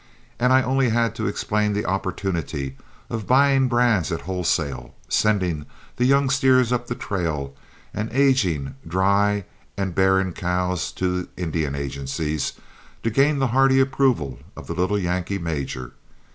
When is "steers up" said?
6.31-6.87